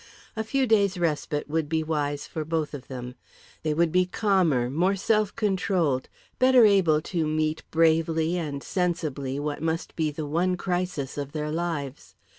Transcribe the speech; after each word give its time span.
A 0.35 0.43
few 0.43 0.65
days' 0.65 0.97
respite 0.97 1.47
would 1.47 1.69
be 1.69 1.83
wise 1.83 2.25
for 2.25 2.43
both 2.43 2.73
of 2.73 2.87
them; 2.87 3.13
they 3.61 3.71
would 3.71 3.91
be 3.91 4.07
calmer, 4.07 4.67
more 4.67 4.95
self 4.95 5.35
controlled, 5.35 6.09
better 6.39 6.65
able 6.65 7.01
to 7.13 7.27
meet 7.27 7.61
bravely 7.69 8.35
and 8.35 8.63
sensibly 8.63 9.39
what 9.39 9.61
must 9.61 9.95
be 9.95 10.09
the 10.09 10.25
one 10.25 10.57
crisis 10.57 11.19
of 11.19 11.33
their 11.33 11.51
lives. 11.51 12.15